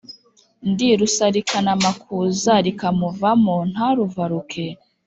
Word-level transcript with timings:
Ndi 0.69 0.87
Rusalikanamakuza 0.99 2.53
rikamuvamo 2.65 3.55
ntaruvaruke. 3.71 4.65